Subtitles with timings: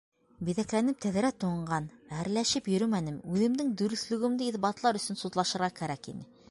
[0.45, 1.91] Биҙәкләнеп тәҙрә туңған.
[2.21, 6.31] Әрләшеп йөрөмәнем, үҙемдең дөрөҫлөгөмдө иҫбатлар өсөн судлашырға кәрәк ине.